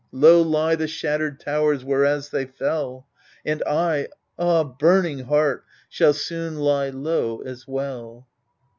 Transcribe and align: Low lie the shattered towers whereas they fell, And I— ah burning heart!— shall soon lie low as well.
Low 0.11 0.41
lie 0.41 0.73
the 0.73 0.87
shattered 0.87 1.39
towers 1.39 1.85
whereas 1.85 2.29
they 2.29 2.47
fell, 2.47 3.05
And 3.45 3.61
I— 3.67 4.07
ah 4.39 4.63
burning 4.63 5.25
heart!— 5.25 5.63
shall 5.91 6.13
soon 6.13 6.55
lie 6.57 6.89
low 6.89 7.43
as 7.43 7.67
well. 7.67 8.27